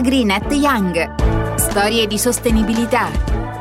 AgriNet 0.00 0.50
Young. 0.52 1.56
Storie 1.56 2.06
di 2.06 2.16
sostenibilità. 2.16 3.10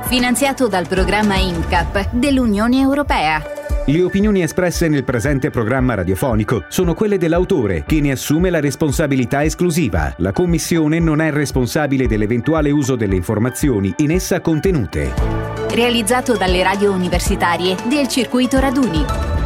Finanziato 0.03 0.69
dal 0.69 0.87
programma 0.87 1.35
INCAP 1.35 2.11
dell'Unione 2.11 2.79
Europea. 2.79 3.43
Le 3.85 4.01
opinioni 4.01 4.41
espresse 4.41 4.87
nel 4.87 5.03
presente 5.03 5.49
programma 5.49 5.95
radiofonico 5.95 6.63
sono 6.69 6.93
quelle 6.93 7.17
dell'autore, 7.17 7.83
che 7.85 7.99
ne 7.99 8.11
assume 8.11 8.49
la 8.51 8.61
responsabilità 8.61 9.43
esclusiva. 9.43 10.13
La 10.19 10.31
Commissione 10.31 10.99
non 10.99 11.19
è 11.19 11.29
responsabile 11.29 12.07
dell'eventuale 12.07 12.71
uso 12.71 12.95
delle 12.95 13.15
informazioni 13.15 13.93
in 13.97 14.11
essa 14.11 14.39
contenute. 14.39 15.11
Realizzato 15.71 16.37
dalle 16.37 16.63
radio 16.63 16.93
universitarie 16.93 17.75
del 17.89 18.07
circuito 18.07 18.61
Raduni. 18.61 19.38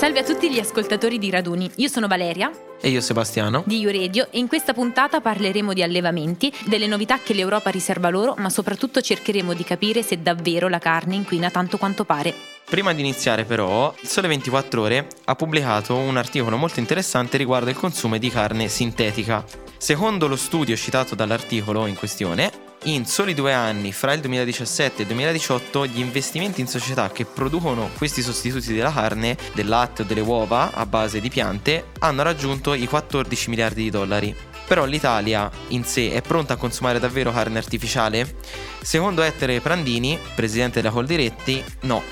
Salve 0.00 0.20
a 0.20 0.24
tutti 0.24 0.50
gli 0.50 0.58
ascoltatori 0.58 1.18
di 1.18 1.28
Raduni, 1.28 1.70
io 1.74 1.88
sono 1.88 2.06
Valeria 2.06 2.50
e 2.80 2.88
io 2.88 3.02
Sebastiano 3.02 3.64
di 3.66 3.80
Iuredio 3.80 4.28
e 4.30 4.38
in 4.38 4.48
questa 4.48 4.72
puntata 4.72 5.20
parleremo 5.20 5.74
di 5.74 5.82
allevamenti, 5.82 6.50
delle 6.64 6.86
novità 6.86 7.18
che 7.18 7.34
l'Europa 7.34 7.68
riserva 7.68 8.08
loro, 8.08 8.34
ma 8.38 8.48
soprattutto 8.48 9.02
cercheremo 9.02 9.52
di 9.52 9.62
capire 9.62 10.02
se 10.02 10.22
davvero 10.22 10.68
la 10.68 10.78
carne 10.78 11.16
inquina 11.16 11.50
tanto 11.50 11.76
quanto 11.76 12.06
pare. 12.06 12.32
Prima 12.64 12.94
di 12.94 13.00
iniziare 13.00 13.44
però, 13.44 13.94
il 14.00 14.08
Sole 14.08 14.28
24 14.28 14.80
Ore 14.80 15.06
ha 15.26 15.34
pubblicato 15.34 15.94
un 15.96 16.16
articolo 16.16 16.56
molto 16.56 16.80
interessante 16.80 17.36
riguardo 17.36 17.68
il 17.68 17.76
consumo 17.76 18.16
di 18.16 18.30
carne 18.30 18.68
sintetica. 18.68 19.44
Secondo 19.76 20.28
lo 20.28 20.36
studio 20.36 20.76
citato 20.76 21.14
dall'articolo 21.14 21.84
in 21.84 21.96
questione, 21.96 22.69
in 22.84 23.04
soli 23.04 23.34
due 23.34 23.52
anni, 23.52 23.92
fra 23.92 24.14
il 24.14 24.20
2017 24.20 24.98
e 24.98 25.00
il 25.02 25.08
2018, 25.08 25.86
gli 25.86 25.98
investimenti 25.98 26.62
in 26.62 26.66
società 26.66 27.10
che 27.10 27.26
producono 27.26 27.90
questi 27.98 28.22
sostituti 28.22 28.72
della 28.72 28.92
carne, 28.92 29.36
del 29.52 29.68
latte 29.68 30.02
o 30.02 30.04
delle 30.06 30.22
uova 30.22 30.72
a 30.72 30.86
base 30.86 31.20
di 31.20 31.28
piante 31.28 31.88
hanno 31.98 32.22
raggiunto 32.22 32.72
i 32.72 32.86
14 32.86 33.50
miliardi 33.50 33.82
di 33.82 33.90
dollari. 33.90 34.34
Però 34.66 34.86
l'Italia 34.86 35.50
in 35.68 35.84
sé 35.84 36.12
è 36.12 36.22
pronta 36.22 36.54
a 36.54 36.56
consumare 36.56 36.98
davvero 36.98 37.32
carne 37.32 37.58
artificiale? 37.58 38.36
Secondo 38.80 39.20
Ettore 39.22 39.60
Prandini, 39.60 40.18
presidente 40.34 40.80
della 40.80 40.92
Coldiretti, 40.92 41.62
no, 41.80 42.02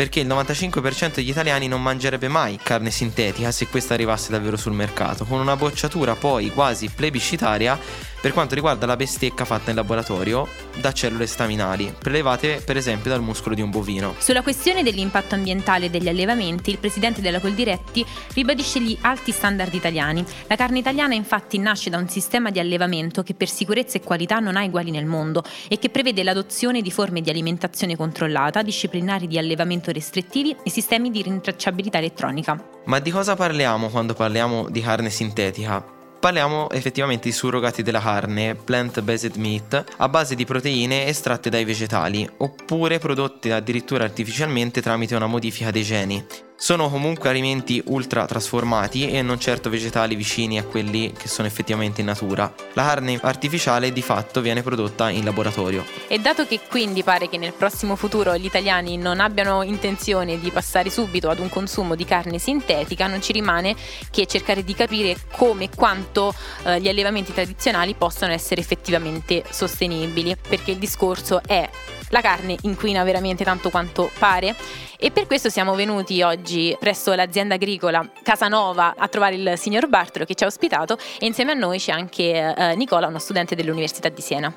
perché 0.00 0.20
il 0.20 0.28
95% 0.28 1.16
degli 1.16 1.28
italiani 1.28 1.68
non 1.68 1.82
mangerebbe 1.82 2.28
mai 2.28 2.58
carne 2.62 2.90
sintetica 2.90 3.50
se 3.50 3.66
questa 3.66 3.92
arrivasse 3.92 4.30
davvero 4.30 4.56
sul 4.56 4.72
mercato, 4.72 5.26
con 5.26 5.40
una 5.40 5.56
bocciatura 5.56 6.14
poi 6.14 6.50
quasi 6.50 6.88
plebiscitaria 6.88 7.78
per 8.20 8.32
quanto 8.32 8.54
riguarda 8.54 8.86
la 8.86 8.96
bestecca 8.96 9.44
fatta 9.44 9.70
in 9.70 9.76
laboratorio 9.76 10.46
da 10.78 10.92
cellule 10.92 11.26
staminali, 11.26 11.94
prelevate 11.98 12.62
per 12.64 12.76
esempio 12.76 13.10
dal 13.10 13.22
muscolo 13.22 13.54
di 13.54 13.62
un 13.62 13.70
bovino. 13.70 14.14
Sulla 14.18 14.42
questione 14.42 14.82
dell'impatto 14.82 15.34
ambientale 15.34 15.90
degli 15.90 16.08
allevamenti, 16.08 16.70
il 16.70 16.78
presidente 16.78 17.20
della 17.20 17.40
Coldiretti 17.40 18.04
ribadisce 18.34 18.80
gli 18.80 18.96
alti 19.00 19.32
standard 19.32 19.72
italiani. 19.72 20.24
La 20.46 20.56
carne 20.56 20.78
italiana 20.78 21.14
infatti 21.14 21.58
nasce 21.58 21.90
da 21.90 21.98
un 21.98 22.08
sistema 22.08 22.50
di 22.50 22.58
allevamento 22.58 23.22
che 23.22 23.34
per 23.34 23.48
sicurezza 23.48 23.98
e 23.98 24.02
qualità 24.02 24.38
non 24.38 24.56
ha 24.56 24.64
uguali 24.64 24.90
nel 24.90 25.06
mondo 25.06 25.42
e 25.68 25.78
che 25.78 25.90
prevede 25.90 26.22
l'adozione 26.22 26.82
di 26.82 26.90
forme 26.90 27.20
di 27.20 27.30
alimentazione 27.30 27.96
controllata, 27.96 28.62
disciplinari 28.62 29.26
di 29.26 29.38
allevamento 29.38 29.90
restrittivi 29.90 30.54
e 30.62 30.70
sistemi 30.70 31.10
di 31.10 31.22
rintracciabilità 31.22 31.98
elettronica. 31.98 32.62
Ma 32.84 32.98
di 32.98 33.10
cosa 33.10 33.36
parliamo 33.36 33.88
quando 33.88 34.14
parliamo 34.14 34.68
di 34.68 34.80
carne 34.80 35.10
sintetica? 35.10 35.98
Parliamo 36.20 36.68
effettivamente 36.68 37.30
di 37.30 37.34
surrogati 37.34 37.82
della 37.82 37.98
carne, 37.98 38.54
plant-based 38.54 39.36
meat, 39.36 39.84
a 39.96 40.08
base 40.10 40.34
di 40.34 40.44
proteine 40.44 41.06
estratte 41.06 41.48
dai 41.48 41.64
vegetali, 41.64 42.28
oppure 42.36 42.98
prodotte 42.98 43.54
addirittura 43.54 44.04
artificialmente 44.04 44.82
tramite 44.82 45.16
una 45.16 45.26
modifica 45.26 45.70
dei 45.70 45.82
geni. 45.82 46.22
Sono 46.62 46.90
comunque 46.90 47.30
alimenti 47.30 47.82
ultra 47.86 48.26
trasformati 48.26 49.10
e 49.10 49.22
non 49.22 49.40
certo 49.40 49.70
vegetali 49.70 50.14
vicini 50.14 50.58
a 50.58 50.62
quelli 50.62 51.10
che 51.10 51.26
sono 51.26 51.48
effettivamente 51.48 52.02
in 52.02 52.08
natura. 52.08 52.52
La 52.74 52.82
carne 52.82 53.18
artificiale 53.22 53.94
di 53.94 54.02
fatto 54.02 54.42
viene 54.42 54.60
prodotta 54.60 55.08
in 55.08 55.24
laboratorio. 55.24 55.86
E 56.06 56.18
dato 56.18 56.44
che 56.44 56.60
quindi 56.68 57.02
pare 57.02 57.30
che 57.30 57.38
nel 57.38 57.54
prossimo 57.54 57.96
futuro 57.96 58.36
gli 58.36 58.44
italiani 58.44 58.98
non 58.98 59.20
abbiano 59.20 59.62
intenzione 59.62 60.38
di 60.38 60.50
passare 60.50 60.90
subito 60.90 61.30
ad 61.30 61.38
un 61.38 61.48
consumo 61.48 61.94
di 61.94 62.04
carne 62.04 62.38
sintetica, 62.38 63.06
non 63.06 63.22
ci 63.22 63.32
rimane 63.32 63.74
che 64.10 64.26
cercare 64.26 64.62
di 64.62 64.74
capire 64.74 65.16
come 65.30 65.64
e 65.64 65.70
quanto 65.74 66.34
eh, 66.64 66.78
gli 66.78 66.88
allevamenti 66.88 67.32
tradizionali 67.32 67.94
possano 67.94 68.34
essere 68.34 68.60
effettivamente 68.60 69.44
sostenibili, 69.48 70.36
perché 70.36 70.72
il 70.72 70.78
discorso 70.78 71.40
è 71.42 71.66
la 72.10 72.20
carne 72.20 72.56
inquina 72.62 73.02
veramente 73.02 73.44
tanto 73.44 73.70
quanto 73.70 74.10
pare 74.18 74.54
e 74.98 75.10
per 75.10 75.26
questo 75.26 75.48
siamo 75.48 75.74
venuti 75.74 76.22
oggi 76.22 76.76
presso 76.78 77.14
l'azienda 77.14 77.54
agricola 77.54 78.08
Casanova 78.22 78.94
a 78.96 79.08
trovare 79.08 79.36
il 79.36 79.52
signor 79.56 79.88
Bartolo 79.88 80.24
che 80.24 80.34
ci 80.34 80.44
ha 80.44 80.46
ospitato 80.46 80.98
e 81.18 81.26
insieme 81.26 81.52
a 81.52 81.54
noi 81.54 81.78
c'è 81.78 81.92
anche 81.92 82.54
eh, 82.54 82.76
Nicola, 82.76 83.06
uno 83.06 83.18
studente 83.18 83.54
dell'Università 83.54 84.08
di 84.08 84.20
Siena. 84.20 84.52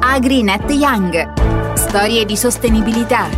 AgriNet 0.00 0.70
Young. 0.70 1.74
Storie 1.74 2.24
di 2.24 2.36
sostenibilità. 2.36 3.28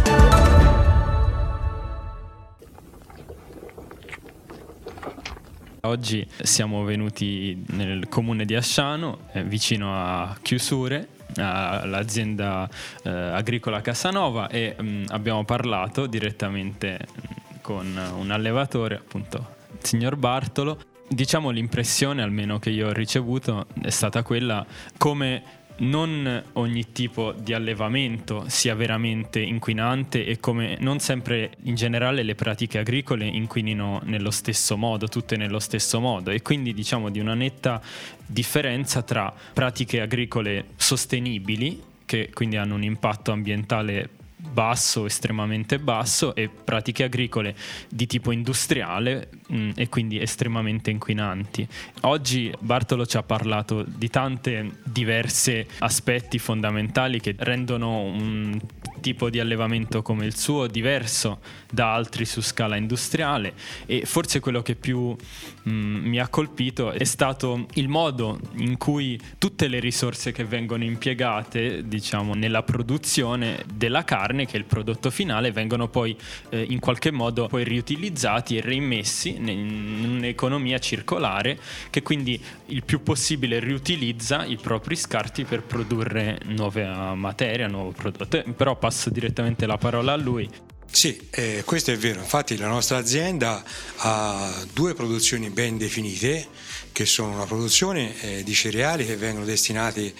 Oggi 5.83 6.27
siamo 6.43 6.85
venuti 6.85 7.65
nel 7.69 8.09
comune 8.09 8.45
di 8.45 8.55
Asciano, 8.55 9.21
eh, 9.33 9.43
vicino 9.43 9.95
a 9.95 10.37
Chiusure, 10.41 11.09
all'azienda 11.37 12.69
eh, 13.03 13.11
agricola 13.11 13.81
Casanova 13.81 14.49
e 14.49 14.75
mh, 14.79 14.85
mm, 14.85 15.05
abbiamo 15.09 15.45
parlato 15.45 16.07
direttamente 16.07 16.99
mm, 17.01 17.57
con 17.61 18.01
un 18.17 18.31
allevatore, 18.31 18.97
appunto 18.97 19.57
il 19.73 19.85
signor 19.85 20.17
Bartolo. 20.17 20.79
Diciamo 21.09 21.51
l'impressione 21.51 22.23
almeno 22.23 22.59
che 22.61 22.71
io 22.71 22.89
ho 22.89 22.93
ricevuto 22.93 23.67
è 23.83 23.91
stata 23.91 24.23
quella 24.23 24.65
come 24.97 25.43
non 25.81 26.43
ogni 26.55 26.93
tipo 26.93 27.33
di 27.33 27.53
allevamento 27.53 28.45
sia 28.49 28.75
veramente 28.75 29.41
inquinante 29.41 30.25
e 30.25 30.41
come 30.41 30.77
non 30.81 30.99
sempre 30.99 31.53
in 31.65 31.75
generale 31.75 32.23
le 32.23 32.35
pratiche 32.35 32.79
agricole 32.79 33.27
inquinino 33.27 34.01
nello 34.05 34.31
stesso 34.31 34.77
modo, 34.77 35.09
tutte 35.09 35.37
nello 35.37 35.59
stesso 35.59 36.01
modo. 36.01 36.31
E 36.31 36.43
quindi 36.43 36.75
diciamo 36.75 37.11
di 37.11 37.21
una 37.21 37.35
netta 37.35 37.81
differenza 38.27 39.03
tra 39.03 39.33
pratiche 39.53 40.01
agricole 40.01 40.67
sostenibili 40.77 41.83
che 42.05 42.31
quindi 42.33 42.57
hanno 42.57 42.75
un 42.75 42.83
impatto 42.83 43.31
ambientale 43.31 44.19
basso, 44.53 45.07
estremamente 45.07 45.79
basso 45.79 46.35
e 46.35 46.49
pratiche 46.49 47.05
agricole 47.05 47.55
di 47.89 48.07
tipo 48.07 48.33
industriale 48.33 49.29
mh, 49.49 49.57
mm, 49.57 49.71
e 49.77 49.89
quindi 49.89 50.21
estremamente 50.21 50.91
inquinanti. 50.91 51.67
Oggi 52.03 52.53
Bartolo 52.59 53.07
ci 53.07 53.17
ha 53.17 53.23
parlato 53.23 53.85
di 53.87 54.09
tante 54.09 54.79
diverse 54.85 55.67
aspetti 55.79 56.39
fondamentali 56.39 57.21
che 57.21 57.35
rendono 57.39 58.01
un 58.01 58.59
tipo 59.01 59.31
di 59.31 59.41
allevamento 59.41 60.03
come 60.03 60.27
il 60.27 60.37
suo 60.37 60.67
diverso 60.67 61.41
da 61.71 61.93
altri 61.95 62.25
su 62.25 62.41
scala 62.41 62.77
industriale. 62.77 63.55
E 63.87 64.05
forse 64.05 64.41
quello 64.41 64.63
che 64.63 64.75
più 64.75 65.17
mh, 65.63 65.71
mm, 65.71 66.05
mi 66.07 66.19
ha 66.21 66.29
colpito 66.29 66.91
è 66.93 67.05
stato 67.05 67.67
il 67.75 67.89
modo 67.89 68.39
in 68.57 68.77
cui 68.77 69.19
tutte 69.39 69.69
le 69.69 69.81
risorse 69.81 70.33
che 70.33 70.45
vengono 70.45 70.85
impiegate 70.85 71.87
diciamo 71.87 72.35
nella 72.35 72.63
produzione 72.63 73.65
della 73.73 74.05
carne 74.05 74.47
che 74.47 74.53
è 74.53 74.59
il 74.59 74.65
prodotto 74.65 75.11
finale 75.11 75.53
vengono 75.53 75.89
poi 75.89 76.17
eh, 76.51 76.63
in 76.69 76.79
qualche 76.79 77.11
modo 77.11 77.47
poi 77.47 77.65
riutilizzati 77.65 78.57
e 78.57 78.61
reimmessi 78.61 79.37
in 79.37 80.05
un'economia 80.09 80.79
circolare 80.79 81.59
che 81.91 82.03
quindi 82.03 82.41
il 82.67 82.85
più 82.85 83.03
possibile 83.03 83.59
riutilizza 83.59 84.45
i 84.45 84.57
propri 84.57 84.97
scarti 84.97 85.45
per 85.45 85.63
produrre 85.63 86.39
nuova 86.47 87.15
materia, 87.15 87.67
nuovo 87.67 87.91
prodotto. 87.91 88.43
Però 88.57 88.77
passo 88.91 89.09
direttamente 89.09 89.67
la 89.67 89.79
parola 89.79 90.13
a 90.15 90.17
lui. 90.17 90.51
Sì, 90.91 91.29
eh, 91.31 91.63
questo 91.65 91.93
è 91.93 91.97
vero, 91.97 92.19
infatti 92.19 92.57
la 92.57 92.67
nostra 92.67 92.99
azienda 92.99 93.63
ha 93.99 94.53
due 94.73 94.95
produzioni 94.95 95.49
ben 95.49 95.79
definite, 95.79 96.49
che 96.91 97.07
sono 97.07 97.33
una 97.33 97.47
produzione 97.47 98.21
eh, 98.21 98.43
di 98.43 98.53
cereali 98.53 99.07
che 99.07 99.15
vengono 99.17 99.45
destinati 99.45 100.13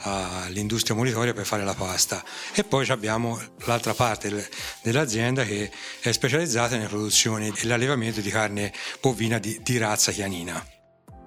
all'industria 0.00 0.94
monitoria 0.94 1.32
per 1.32 1.46
fare 1.46 1.64
la 1.64 1.74
pasta 1.74 2.22
e 2.52 2.62
poi 2.62 2.86
abbiamo 2.90 3.40
l'altra 3.64 3.94
parte 3.94 4.48
dell'azienda 4.82 5.44
che 5.44 5.72
è 6.00 6.12
specializzata 6.12 6.76
nella 6.76 6.88
produzione 6.88 7.50
e 7.56 7.66
l'allevamento 7.66 8.20
di 8.20 8.30
carne 8.30 8.72
bovina 9.00 9.38
di, 9.38 9.58
di 9.62 9.78
razza 9.78 10.12
chianina. 10.12 10.62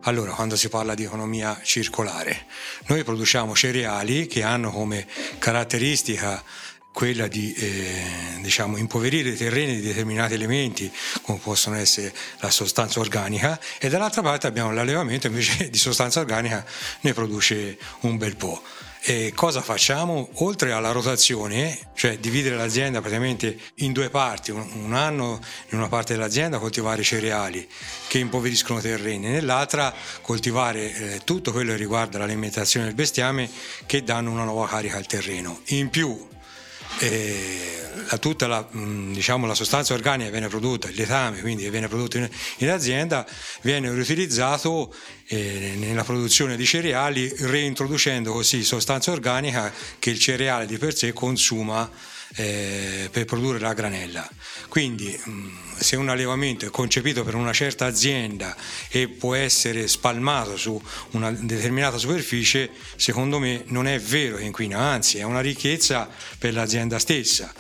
Allora, 0.04 0.32
quando 0.32 0.56
si 0.56 0.68
parla 0.70 0.96
di 0.96 1.04
economia 1.04 1.60
circolare, 1.64 2.46
noi 2.88 3.04
produciamo 3.04 3.54
cereali 3.54 4.26
che 4.26 4.42
hanno 4.42 4.72
come 4.72 5.06
caratteristica 5.38 6.44
quella 6.92 7.28
di 7.28 7.54
eh, 7.54 8.40
diciamo, 8.42 8.78
impoverire 8.78 9.30
i 9.30 9.38
terreni 9.38 9.76
di 9.76 9.82
determinati 9.82 10.34
elementi 10.34 10.92
come 11.22 11.40
possono 11.42 11.78
essere 11.78 12.14
la 12.40 12.50
sostanza 12.50 13.00
organica 13.00 13.60
e 13.80 13.90
dall'altra 13.90 14.22
parte 14.22 14.48
abbiamo 14.48 14.72
l'allevamento 14.72 15.28
invece 15.28 15.70
di 15.72 15.78
sostanza 15.78 16.20
organica 16.20 16.66
ne 17.02 17.14
produce 17.14 17.78
un 18.02 18.18
bel 18.18 18.36
po'. 18.36 18.62
E 19.04 19.32
cosa 19.34 19.62
facciamo? 19.62 20.30
Oltre 20.36 20.74
alla 20.74 20.92
rotazione, 20.92 21.76
cioè 21.96 22.20
dividere 22.20 22.56
l'azienda 22.56 23.00
praticamente 23.00 23.58
in 23.78 23.94
due 23.94 24.12
parti, 24.12 24.52
un 24.52 24.94
anno 24.94 25.40
in 25.70 25.80
una 25.80 25.88
parte 25.88 26.14
dell'azienda 26.14 26.60
coltivare 26.60 27.02
cereali 27.02 27.68
che 28.08 28.20
impoveriscono 28.20 28.80
terreni, 28.80 29.28
nell'altra 29.28 29.92
coltivare 30.22 30.94
eh, 30.94 31.22
tutto 31.24 31.52
quello 31.52 31.72
che 31.72 31.78
riguarda 31.78 32.20
l'alimentazione 32.20 32.86
del 32.86 32.94
bestiame 32.94 33.50
che 33.88 34.04
danno 34.04 34.30
una 34.30 34.44
nuova 34.44 34.68
carica 34.68 34.98
al 34.98 35.08
terreno. 35.08 35.62
In 35.70 35.90
più 35.90 36.30
la, 37.00 38.18
tutta 38.18 38.48
la, 38.48 38.68
diciamo, 38.72 39.46
la, 39.46 39.54
sostanza 39.54 39.94
organica 39.94 40.30
viene 40.30 40.48
prodotta, 40.48 40.90
il 40.90 40.96
letame 40.96 41.42
quindi 41.42 41.70
viene 41.70 41.88
prodotto 41.88 42.18
in, 42.18 42.30
in 42.58 42.70
azienda, 42.70 43.26
viene 43.62 43.92
riutilizzato 43.94 44.94
eh, 45.28 45.76
nella 45.78 46.04
produzione 46.04 46.56
di 46.56 46.66
cereali 46.66 47.34
reintroducendo 47.38 48.32
così 48.32 48.64
sostanza 48.64 49.12
organica 49.12 49.72
che 50.00 50.10
il 50.10 50.20
cereale 50.20 50.66
di 50.66 50.78
per 50.78 50.96
sé 50.96 51.14
consuma 51.14 51.90
eh, 52.36 53.10
per 53.12 53.26
produrre 53.26 53.60
la 53.60 53.74
granella. 53.74 54.28
Quindi 54.68 55.20
mh, 55.24 55.50
se 55.80 55.96
un 55.96 56.10
allevamento 56.10 56.66
è 56.66 56.70
concepito 56.70 57.24
per 57.24 57.36
una 57.36 57.54
certa 57.54 57.86
azienda 57.86 58.56
e 58.90 59.08
può 59.08 59.36
essere 59.36 59.88
spalmato 59.88 60.58
su 60.58 60.82
una 61.12 61.32
determinata 61.32 61.98
superficie, 61.98 62.70
secondo 62.96 63.40
me 63.40 63.64
non 63.68 63.88
è 63.88 64.00
vero 64.00 64.38
che 64.38 64.44
inquina, 64.44 64.80
anzi 64.80 65.18
è 65.18 65.24
una 65.24 65.42
ricchezza 65.42 66.10
per 66.38 66.54
l'azienda 66.54 67.00
stessa. 67.00 67.54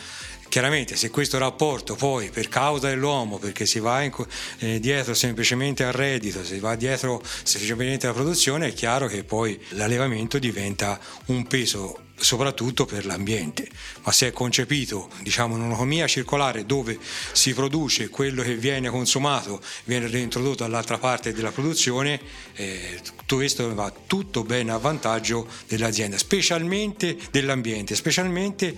Chiaramente 0.51 0.97
se 0.97 1.09
questo 1.09 1.38
rapporto 1.38 1.95
poi 1.95 2.29
per 2.29 2.50
causa 2.50 2.89
dell'uomo, 2.89 3.38
perché 3.38 3.65
si 3.65 3.79
va 3.79 4.01
in, 4.01 4.12
eh, 4.59 4.81
dietro 4.81 5.13
semplicemente 5.13 5.85
al 5.85 5.94
reddito, 5.94 6.44
si 6.44 6.59
va 6.59 6.75
dietro 6.75 7.23
semplicemente 7.44 8.06
alla 8.06 8.15
produzione, 8.15 8.68
è 8.68 8.73
chiaro 8.73 9.07
che 9.07 9.23
poi 9.23 9.57
l'allevamento 9.69 10.39
diventa 10.39 11.00
un 11.27 11.47
peso 11.47 12.11
soprattutto 12.21 12.85
per 12.85 13.06
l'ambiente, 13.06 13.68
ma 14.03 14.12
se 14.12 14.27
è 14.27 14.31
concepito 14.31 15.09
diciamo, 15.21 15.56
in 15.56 15.62
un'economia 15.62 16.07
circolare 16.07 16.65
dove 16.65 16.97
si 17.31 17.53
produce 17.53 18.09
quello 18.09 18.44
che 18.44 18.56
viene 18.56 18.89
consumato, 18.89 19.62
viene 19.85 20.07
reintrodotto 20.07 20.63
dall'altra 20.63 20.97
parte 20.97 21.33
della 21.33 21.51
produzione, 21.51 22.19
eh, 22.53 23.00
questo 23.27 23.73
va 23.73 23.91
tutto 24.06 24.44
bene 24.44 24.71
a 24.71 24.77
vantaggio 24.77 25.47
dell'azienda, 25.68 26.18
specialmente 26.18 27.18
dell'ambiente, 27.31 27.95
specialmente 27.95 28.75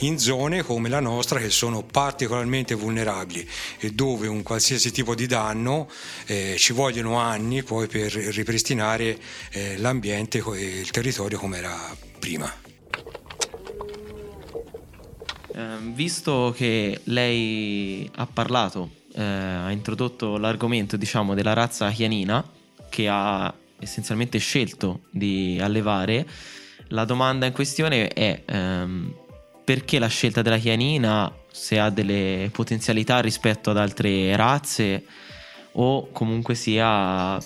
in 0.00 0.18
zone 0.18 0.62
come 0.62 0.88
la 0.88 1.00
nostra 1.00 1.38
che 1.38 1.50
sono 1.50 1.82
particolarmente 1.82 2.74
vulnerabili 2.74 3.46
e 3.78 3.90
dove 3.90 4.26
un 4.26 4.42
qualsiasi 4.42 4.90
tipo 4.90 5.14
di 5.14 5.26
danno 5.26 5.88
eh, 6.26 6.54
ci 6.58 6.72
vogliono 6.72 7.18
anni 7.18 7.62
poi 7.62 7.86
per 7.86 8.12
ripristinare 8.12 9.18
eh, 9.50 9.76
l'ambiente 9.78 10.38
e 10.38 10.80
il 10.80 10.90
territorio 10.90 11.38
come 11.38 11.58
era 11.58 11.96
prima. 12.18 12.69
Eh, 15.60 15.92
visto 15.92 16.54
che 16.56 17.00
lei 17.04 18.10
ha 18.14 18.26
parlato, 18.26 18.90
eh, 19.12 19.22
ha 19.22 19.70
introdotto 19.70 20.38
l'argomento 20.38 20.96
diciamo, 20.96 21.34
della 21.34 21.52
razza 21.52 21.90
chianina 21.90 22.42
che 22.88 23.08
ha 23.08 23.52
essenzialmente 23.78 24.38
scelto 24.38 25.02
di 25.10 25.58
allevare, 25.60 26.26
la 26.88 27.04
domanda 27.04 27.46
in 27.46 27.52
questione 27.52 28.08
è 28.08 28.42
ehm, 28.44 29.14
perché 29.64 29.98
la 29.98 30.08
scelta 30.08 30.42
della 30.42 30.58
chianina, 30.58 31.32
se 31.50 31.78
ha 31.78 31.90
delle 31.90 32.48
potenzialità 32.52 33.20
rispetto 33.20 33.70
ad 33.70 33.76
altre 33.76 34.34
razze 34.36 35.04
o 35.72 36.10
comunque 36.10 36.54
sia 36.54 37.38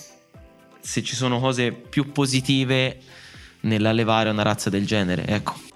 se 0.79 1.03
ci 1.03 1.15
sono 1.15 1.39
cose 1.39 1.71
più 1.71 2.11
positive 2.11 2.97
nell'allevare 3.61 4.29
una 4.29 4.43
razza 4.43 4.69
del 4.69 4.85
genere, 4.85 5.25
ecco. 5.27 5.73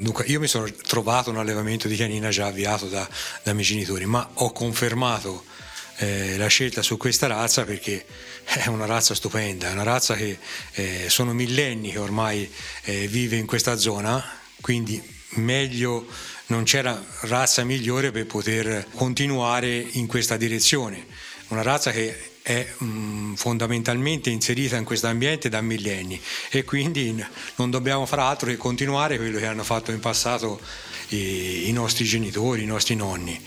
Dunque, 0.00 0.24
io 0.28 0.40
mi 0.40 0.46
sono 0.46 0.66
trovato 0.72 1.28
un 1.28 1.36
allevamento 1.36 1.86
di 1.86 1.94
canina 1.94 2.30
già 2.30 2.46
avviato 2.46 2.86
da, 2.86 3.06
dai 3.42 3.52
miei 3.52 3.66
genitori, 3.66 4.06
ma 4.06 4.30
ho 4.32 4.50
confermato 4.50 5.44
eh, 5.96 6.38
la 6.38 6.46
scelta 6.46 6.80
su 6.80 6.96
questa 6.96 7.26
razza 7.26 7.64
perché 7.64 8.06
è 8.44 8.66
una 8.68 8.86
razza 8.86 9.14
stupenda, 9.14 9.68
è 9.68 9.72
una 9.72 9.82
razza 9.82 10.14
che 10.14 10.38
eh, 10.72 11.04
sono 11.10 11.34
millenni 11.34 11.90
che 11.90 11.98
ormai 11.98 12.50
eh, 12.84 13.08
vive 13.08 13.36
in 13.36 13.44
questa 13.44 13.76
zona, 13.76 14.24
quindi 14.62 15.02
meglio, 15.32 16.06
non 16.46 16.64
c'era 16.64 16.98
razza 17.24 17.62
migliore 17.62 18.10
per 18.10 18.24
poter 18.24 18.86
continuare 18.94 19.86
in 19.90 20.06
questa 20.06 20.38
direzione. 20.38 21.04
Una 21.48 21.60
razza 21.60 21.90
che 21.90 22.29
è 22.42 22.66
mm, 22.82 23.34
fondamentalmente 23.34 24.30
inserita 24.30 24.76
in 24.76 24.84
questo 24.84 25.06
ambiente 25.06 25.48
da 25.48 25.60
millenni 25.60 26.20
e 26.50 26.64
quindi 26.64 27.24
non 27.56 27.70
dobbiamo 27.70 28.06
fare 28.06 28.22
altro 28.22 28.48
che 28.48 28.56
continuare 28.56 29.16
quello 29.16 29.38
che 29.38 29.46
hanno 29.46 29.64
fatto 29.64 29.90
in 29.92 30.00
passato 30.00 30.60
i, 31.08 31.70
nostri 31.72 32.04
genitori, 32.04 32.62
i 32.62 32.66
nostri 32.66 32.94
nonni. 32.94 33.40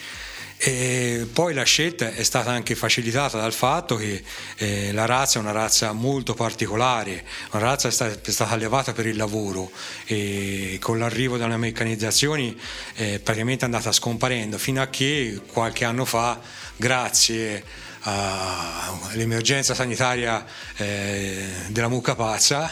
E 0.65 1.27
poi 1.33 1.53
la 1.53 1.63
scelta 1.63 2.13
è 2.13 2.23
stata 2.23 2.51
anche 2.51 2.73
facilitata 2.73 3.37
dal 3.37 3.51
fatto 3.51 3.97
che 3.97 4.23
eh, 4.55 4.93
la 4.93 5.03
razza 5.03 5.37
è 5.37 5.41
una 5.41 5.51
razza 5.51 5.91
molto 5.91 6.35
particolare, 6.35 7.25
una 7.51 7.63
razza 7.63 7.89
che 7.89 8.21
è 8.23 8.31
stata 8.31 8.53
allevata 8.53 8.93
per 8.93 9.05
il 9.05 9.17
lavoro 9.17 9.69
e 10.05 10.77
con 10.79 10.99
l'arrivo 10.99 11.35
delle 11.35 11.57
meccanizzazioni 11.57 12.57
è 12.93 13.19
praticamente 13.19 13.65
andata 13.65 13.91
scomparendo 13.91 14.57
fino 14.57 14.81
a 14.81 14.87
che 14.87 15.41
qualche 15.47 15.83
anno 15.83 16.05
fa, 16.05 16.39
grazie 16.77 17.91
all'emergenza 18.03 19.73
sanitaria 19.73 20.45
eh, 20.77 21.47
della 21.69 21.87
mucca 21.87 22.15
pazza, 22.15 22.71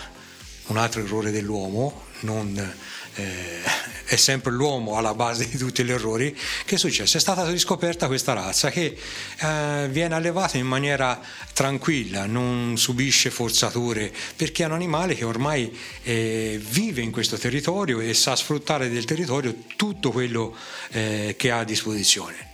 un 0.68 0.78
altro 0.78 1.01
errore 1.01 1.31
dell'uomo, 1.31 2.10
non 2.22 2.74
eh, 3.16 3.62
è 4.06 4.16
sempre 4.16 4.51
l'uomo 4.51 4.98
alla 4.98 5.13
base 5.13 5.48
di 5.48 5.57
tutti 5.57 5.83
gli 5.83 5.92
errori, 5.92 6.38
che 6.66 6.75
è 6.75 6.78
successo? 6.78 7.18
È 7.18 7.19
stata 7.19 7.50
riscoperta 7.50 8.07
questa 8.07 8.33
razza 8.33 8.69
che 8.69 8.98
eh, 9.39 9.88
viene 9.89 10.16
allevata 10.16 10.57
in 10.57 10.66
maniera 10.66 11.19
tranquilla, 11.54 12.25
non 12.25 12.77
subisce 12.77 13.30
forzature, 13.30 14.12
perché 14.36 14.63
è 14.63 14.66
un 14.66 14.74
animale 14.74 15.16
che 15.16 15.25
ormai 15.25 15.75
eh, 16.04 16.60
vive 16.69 17.01
in 17.01 17.12
questo 17.12 17.38
territorio 17.38 18.00
e 18.00 18.13
sa 18.13 18.36
sfruttare 18.36 18.89
del 18.89 19.06
territorio 19.06 19.56
tutto 19.75 20.12
quello 20.12 20.56
eh, 20.92 21.36
che 21.38 21.51
ha 21.51 21.60
a 21.60 21.63
disposizione. 21.63 22.50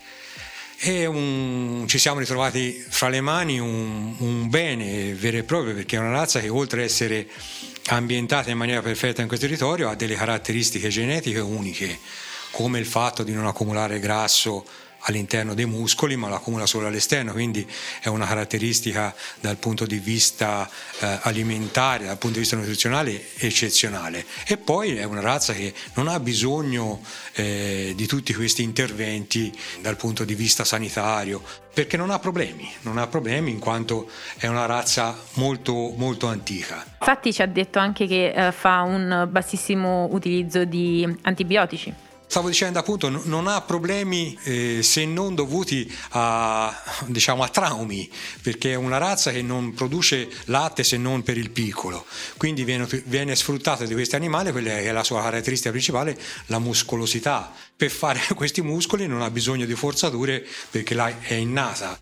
E 0.79 1.07
un, 1.07 1.85
ci 1.87 1.97
siamo 1.97 2.19
ritrovati 2.19 2.85
fra 2.87 3.09
le 3.09 3.19
mani 3.19 3.59
un, 3.59 4.13
un 4.19 4.47
bene 4.47 5.15
vero 5.15 5.37
e 5.37 5.43
proprio 5.43 5.73
perché 5.73 5.95
è 5.95 5.99
una 5.99 6.11
razza 6.11 6.39
che 6.39 6.49
oltre 6.49 6.81
ad 6.81 6.85
essere 6.85 7.27
ambientata 7.87 8.51
in 8.51 8.57
maniera 8.57 8.81
perfetta 8.81 9.21
in 9.21 9.27
questo 9.27 9.47
territorio 9.47 9.89
ha 9.89 9.95
delle 9.95 10.13
caratteristiche 10.13 10.89
genetiche 10.89 11.39
uniche, 11.39 11.97
come 12.51 12.77
il 12.77 12.85
fatto 12.85 13.23
di 13.23 13.33
non 13.33 13.47
accumulare 13.47 13.99
grasso 13.99 14.65
all'interno 15.01 15.53
dei 15.53 15.65
muscoli, 15.65 16.15
ma 16.15 16.27
lo 16.27 16.35
accumula 16.35 16.65
solo 16.65 16.87
all'esterno, 16.87 17.31
quindi 17.31 17.67
è 18.01 18.07
una 18.07 18.25
caratteristica 18.25 19.13
dal 19.39 19.57
punto 19.57 19.85
di 19.85 19.99
vista 19.99 20.69
eh, 20.99 21.19
alimentare, 21.21 22.05
dal 22.05 22.17
punto 22.17 22.35
di 22.35 22.41
vista 22.41 22.55
nutrizionale 22.55 23.27
eccezionale. 23.37 24.25
E 24.45 24.57
poi 24.57 24.95
è 24.95 25.03
una 25.03 25.21
razza 25.21 25.53
che 25.53 25.73
non 25.93 26.07
ha 26.07 26.19
bisogno 26.19 27.01
eh, 27.33 27.93
di 27.95 28.07
tutti 28.07 28.33
questi 28.33 28.63
interventi 28.63 29.55
dal 29.81 29.95
punto 29.95 30.23
di 30.23 30.35
vista 30.35 30.63
sanitario, 30.63 31.41
perché 31.73 31.95
non 31.95 32.09
ha 32.09 32.17
problemi, 32.17 32.67
non 32.81 32.97
ha 32.97 33.05
problemi 33.05 33.51
in 33.51 33.59
quanto 33.59 34.09
è 34.37 34.47
una 34.47 34.65
razza 34.65 35.15
molto, 35.33 35.93
molto 35.95 36.27
antica. 36.27 36.83
Infatti 36.99 37.31
ci 37.31 37.41
ha 37.43 37.47
detto 37.47 37.77
anche 37.77 38.07
che 38.07 38.31
eh, 38.31 38.51
fa 38.51 38.81
un 38.81 39.27
bassissimo 39.29 40.07
utilizzo 40.11 40.65
di 40.65 41.07
antibiotici. 41.21 42.05
Stavo 42.29 42.49
dicendo 42.49 42.77
appunto 42.77 43.07
non 43.09 43.47
ha 43.47 43.61
problemi 43.61 44.37
eh, 44.43 44.83
se 44.83 45.05
non 45.05 45.33
dovuti 45.33 45.91
a, 46.09 46.75
diciamo, 47.05 47.41
a, 47.41 47.47
traumi, 47.47 48.09
perché 48.41 48.73
è 48.73 48.75
una 48.75 48.97
razza 48.97 49.31
che 49.31 49.41
non 49.41 49.73
produce 49.73 50.29
latte 50.45 50.83
se 50.83 50.97
non 50.97 51.23
per 51.23 51.37
il 51.37 51.51
piccolo, 51.51 52.05
quindi 52.35 52.65
viene, 52.65 52.85
viene 53.05 53.33
sfruttata 53.33 53.85
di 53.85 53.93
questi 53.93 54.15
animali, 54.15 54.51
quella 54.51 54.71
che 54.71 54.83
è 54.83 54.91
la 54.91 55.05
sua 55.05 55.21
caratteristica 55.21 55.71
principale, 55.71 56.19
la 56.47 56.59
muscolosità. 56.59 57.51
Per 57.75 57.89
fare 57.89 58.19
questi 58.35 58.61
muscoli 58.61 59.07
non 59.07 59.21
ha 59.21 59.31
bisogno 59.31 59.65
di 59.65 59.75
forzature 59.75 60.45
perché 60.69 60.93
là 60.93 61.21
è 61.21 61.33
innata. 61.33 61.97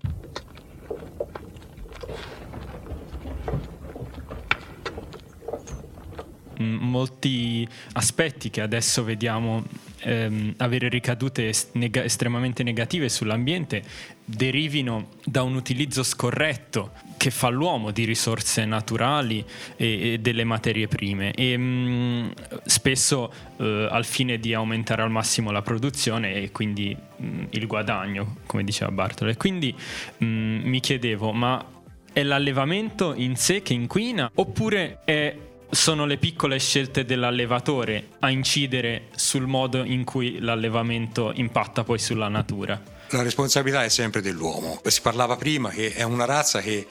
molti 6.58 7.68
aspetti 7.94 8.50
che 8.50 8.62
adesso 8.62 9.04
vediamo 9.04 9.64
ehm, 10.06 10.54
avere 10.58 10.88
ricadute 10.88 11.52
neg- 11.74 12.04
estremamente 12.04 12.64
negative 12.64 13.10
sull'ambiente 13.10 13.84
derivino 14.24 15.10
da 15.24 15.44
un 15.44 15.56
utilizzo 15.56 16.04
scorretto 16.04 16.92
che 17.18 17.32
fa 17.32 17.50
l'uomo 17.50 17.92
di 17.92 18.06
risorse 18.06 18.66
naturali 18.66 19.44
e, 19.76 20.14
e 20.14 20.18
delle 20.20 20.44
materie 20.44 20.88
prime. 20.88 21.34
E 21.34 21.58
mh, 21.58 21.62
mm, 21.62 22.28
spesso 22.66 23.34
eh, 23.58 23.88
al 23.90 24.06
fine 24.06 24.40
di 24.40 24.54
aumentare 24.54 25.02
al 25.02 25.12
massimo 25.12 25.52
la 25.52 25.62
produzione 25.62 26.36
e 26.36 26.52
quindi 26.52 26.96
mh, 26.96 27.26
mm, 27.26 27.44
il 27.50 27.68
guadagno 27.68 28.38
come 28.46 28.64
diceva 28.64 28.92
Bartolo 28.92 29.32
e 29.32 29.38
quindi 29.38 29.74
mh, 30.18 30.26
mm, 30.26 30.62
mi 30.64 30.80
chiedevo 30.80 31.32
ma 31.32 31.74
è 32.14 32.24
l'allevamento 32.24 33.14
in 33.16 33.36
sé 33.36 33.62
che 33.62 33.74
inquina 33.74 34.32
oppure 34.34 35.00
è 35.04 35.36
sono 35.76 36.06
le 36.06 36.18
piccole 36.18 36.58
scelte 36.58 37.04
dell'allevatore 37.04 38.08
a 38.20 38.30
incidere 38.30 39.10
sul 39.16 39.46
modo 39.46 39.84
in 39.84 40.06
cui 40.06 40.40
l'allevamento 40.40 41.34
impatta 41.36 41.84
poi 41.84 42.00
sulla 42.00 42.30
natura. 42.30 42.82
La 43.10 43.22
responsabilità 43.22 43.84
è 43.84 43.90
sempre 43.90 44.22
dell'uomo. 44.22 44.82
Si 44.88 45.02
parlava 45.02 45.36
prima 45.36 45.70
che 45.70 45.94
è 45.94 46.04
una 46.04 46.26
razza 46.26 46.62
che 46.62 46.88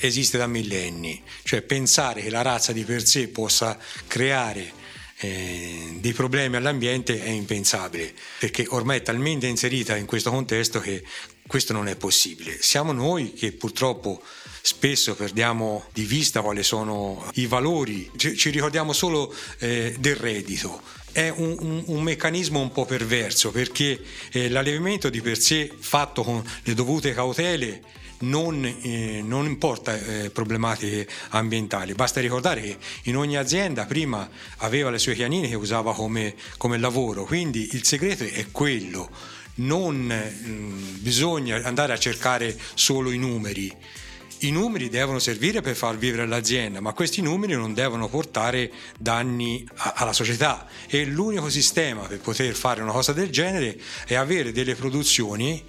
esiste 0.00 0.36
da 0.36 0.46
millenni, 0.46 1.22
cioè 1.44 1.62
pensare 1.62 2.22
che 2.22 2.30
la 2.30 2.42
razza 2.42 2.72
di 2.72 2.82
per 2.84 3.06
sé 3.06 3.28
possa 3.28 3.78
creare 4.06 4.72
eh, 5.18 5.96
dei 6.00 6.12
problemi 6.12 6.56
all'ambiente 6.56 7.22
è 7.22 7.30
impensabile, 7.30 8.12
perché 8.38 8.66
ormai 8.68 8.98
è 8.98 9.02
talmente 9.02 9.46
inserita 9.46 9.96
in 9.96 10.06
questo 10.06 10.30
contesto 10.30 10.80
che 10.80 11.04
questo 11.46 11.72
non 11.72 11.88
è 11.88 11.96
possibile. 11.96 12.58
Siamo 12.60 12.92
noi 12.92 13.32
che 13.32 13.52
purtroppo 13.52 14.22
spesso 14.66 15.14
perdiamo 15.14 15.84
di 15.92 16.04
vista 16.04 16.40
quali 16.40 16.62
sono 16.62 17.30
i 17.34 17.44
valori, 17.44 18.10
ci, 18.16 18.34
ci 18.34 18.48
ricordiamo 18.48 18.94
solo 18.94 19.30
eh, 19.58 19.94
del 19.98 20.16
reddito. 20.16 20.80
È 21.12 21.28
un, 21.28 21.54
un, 21.60 21.82
un, 21.84 22.02
meccanismo 22.02 22.60
un 22.60 22.72
po' 22.72 22.86
perverso 22.86 23.50
perché 23.50 24.00
eh, 24.32 24.48
l'allevamento 24.48 25.10
di 25.10 25.20
per 25.20 25.38
sé 25.38 25.70
fatto 25.78 26.22
con 26.22 26.42
le 26.62 26.72
dovute 26.72 27.12
cautele 27.12 27.82
non, 28.20 28.64
eh, 28.64 29.20
non 29.22 29.44
importa 29.44 29.98
eh, 29.98 30.30
problematiche 30.30 31.06
ambientali, 31.28 31.92
basta 31.92 32.22
ricordare 32.22 32.62
che 32.62 32.78
in 33.02 33.18
ogni 33.18 33.36
azienda 33.36 33.84
prima 33.84 34.26
aveva 34.58 34.88
le 34.88 34.98
sue 34.98 35.14
chianine 35.14 35.46
che 35.46 35.56
usava 35.56 35.92
come, 35.92 36.36
come 36.56 36.78
lavoro, 36.78 37.26
quindi 37.26 37.68
il 37.72 37.84
segreto 37.84 38.24
è 38.24 38.46
quello, 38.50 39.10
non 39.56 40.06
mm, 40.06 40.96
bisogna 41.00 41.62
andare 41.64 41.92
a 41.92 41.98
cercare 41.98 42.58
solo 42.72 43.10
i 43.10 43.18
numeri. 43.18 43.70
I 44.40 44.50
numeri 44.50 44.88
devono 44.88 45.18
servire 45.18 45.60
per 45.60 45.74
far 45.74 45.96
vivere 45.96 46.26
l'azienda, 46.26 46.80
ma 46.80 46.92
questi 46.92 47.22
numeri 47.22 47.54
non 47.54 47.72
devono 47.74 48.08
portare 48.08 48.70
danni 48.98 49.66
a, 49.76 49.94
alla 49.96 50.12
società. 50.12 50.66
E 50.86 51.04
l'unico 51.04 51.48
sistema 51.48 52.02
per 52.02 52.20
poter 52.20 52.54
fare 52.54 52.82
una 52.82 52.92
cosa 52.92 53.12
del 53.12 53.30
genere 53.30 53.80
è 54.06 54.14
avere 54.14 54.52
delle 54.52 54.74
produzioni 54.74 55.64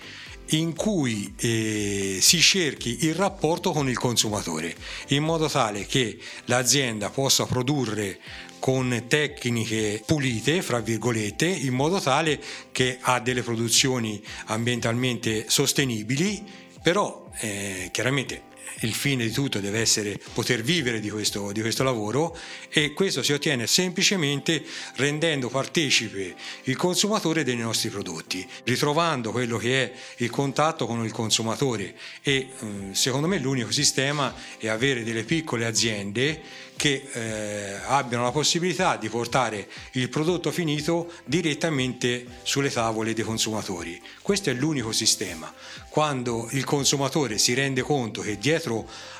in 0.49 0.75
cui 0.75 1.33
eh, 1.37 2.19
si 2.21 2.39
cerchi 2.39 3.05
il 3.05 3.15
rapporto 3.15 3.71
con 3.71 3.89
il 3.89 3.97
consumatore 3.97 4.75
in 5.07 5.23
modo 5.23 5.47
tale 5.47 5.87
che 5.87 6.19
l'azienda 6.45 7.09
possa 7.09 7.45
produrre 7.45 8.19
con 8.59 9.05
tecniche 9.07 10.01
pulite, 10.05 10.61
fra 10.63 10.79
virgolette, 10.79 11.45
in 11.45 11.73
modo 11.73 11.99
tale 11.99 12.41
che 12.71 12.97
ha 12.99 13.19
delle 13.19 13.43
produzioni 13.43 14.19
ambientalmente 14.45 15.45
sostenibili, 15.47 16.43
però 16.81 17.29
eh, 17.41 17.89
chiaramente 17.91 18.53
il 18.81 18.93
fine 18.93 19.25
di 19.25 19.31
tutto 19.31 19.59
deve 19.59 19.79
essere 19.79 20.19
poter 20.33 20.61
vivere 20.61 20.99
di 20.99 21.09
questo, 21.09 21.51
di 21.51 21.61
questo 21.61 21.83
lavoro 21.83 22.37
e 22.69 22.93
questo 22.93 23.23
si 23.23 23.33
ottiene 23.33 23.67
semplicemente 23.67 24.63
rendendo 24.95 25.49
partecipe 25.49 26.35
il 26.63 26.75
consumatore 26.75 27.43
dei 27.43 27.55
nostri 27.55 27.89
prodotti, 27.89 28.45
ritrovando 28.63 29.31
quello 29.31 29.57
che 29.57 29.83
è 29.83 29.91
il 30.17 30.29
contatto 30.29 30.85
con 30.85 31.03
il 31.03 31.11
consumatore 31.11 31.95
e 32.21 32.33
eh, 32.33 32.49
secondo 32.91 33.27
me 33.27 33.39
l'unico 33.39 33.71
sistema 33.71 34.33
è 34.57 34.67
avere 34.67 35.03
delle 35.03 35.23
piccole 35.23 35.65
aziende 35.65 36.63
che 36.75 37.07
eh, 37.11 37.79
abbiano 37.85 38.23
la 38.23 38.31
possibilità 38.31 38.97
di 38.97 39.07
portare 39.07 39.67
il 39.93 40.09
prodotto 40.09 40.51
finito 40.51 41.11
direttamente 41.23 42.25
sulle 42.43 42.69
tavole 42.69 43.13
dei 43.13 43.23
consumatori. 43.23 44.01
Questo 44.21 44.49
è 44.49 44.53
l'unico 44.53 44.91
sistema. 44.91 45.53
Quando 45.89 46.49
il 46.51 46.65
consumatore 46.65 47.37
si 47.37 47.53
rende 47.53 47.81
conto 47.81 48.21
che 48.21 48.37
dietro 48.37 48.54